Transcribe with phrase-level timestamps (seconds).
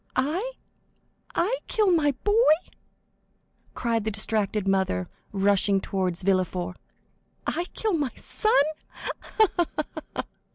[0.15, 2.33] "I?—I kill my boy?"
[3.75, 6.77] cried the distracted mother, rushing toward Villefort;
[7.45, 8.65] "I kill my son?
[8.89, 9.11] Ha,
[9.59, 9.65] ha,
[10.15, 10.23] ha!"